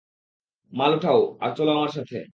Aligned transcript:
মাল 0.73 0.91
উঠাও, 0.95 1.21
আর 1.39 1.51
চলো 1.57 1.71
আমার 1.71 1.91
সাথে। 1.97 2.17